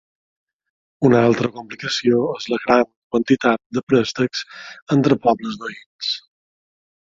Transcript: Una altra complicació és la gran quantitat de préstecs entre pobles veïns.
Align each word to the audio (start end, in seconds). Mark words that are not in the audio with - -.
Una 1.09 1.19
altra 1.25 1.51
complicació 1.57 2.23
és 2.39 2.49
la 2.53 2.59
gran 2.65 2.83
quantitat 2.87 3.63
de 3.79 3.87
préstecs 3.93 4.45
entre 4.99 5.21
pobles 5.29 5.63
veïns. 5.67 6.13